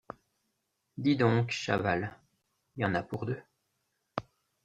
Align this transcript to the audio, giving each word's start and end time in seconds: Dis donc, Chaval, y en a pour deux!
Dis 0.97 1.15
donc, 1.15 1.51
Chaval, 1.51 2.17
y 2.75 2.83
en 2.83 2.95
a 2.95 3.03
pour 3.03 3.27
deux! 3.27 3.39